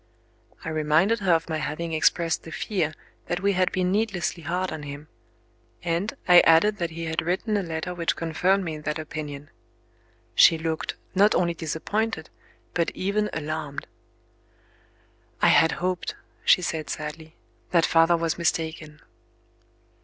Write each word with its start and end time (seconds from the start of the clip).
I 0.65 0.69
reminded 0.69 1.19
her 1.19 1.33
of 1.33 1.47
my 1.47 1.57
having 1.59 1.93
expressed 1.93 2.41
the 2.41 2.49
fear 2.51 2.95
that 3.27 3.41
we 3.41 3.53
had 3.53 3.71
been 3.71 3.91
needlessly 3.91 4.41
hard 4.41 4.71
on 4.71 4.81
him; 4.81 5.09
and, 5.83 6.11
I 6.27 6.39
added 6.39 6.77
that 6.77 6.89
he 6.89 7.05
had 7.05 7.21
written 7.21 7.55
a 7.55 7.61
letter 7.61 7.93
which 7.93 8.15
confirmed 8.15 8.63
me 8.63 8.73
in 8.73 8.81
that 8.81 8.97
opinion. 8.97 9.51
She 10.33 10.57
looked, 10.57 10.95
not 11.13 11.35
only 11.35 11.53
disappointed, 11.53 12.31
but 12.73 12.89
even 12.95 13.29
alarmed. 13.31 13.85
"I 15.39 15.49
had 15.49 15.73
hoped," 15.73 16.15
she 16.43 16.63
said 16.63 16.89
sadly, 16.89 17.35
"that 17.69 17.85
father 17.85 18.17
was 18.17 18.39
mistaken." 18.39 19.01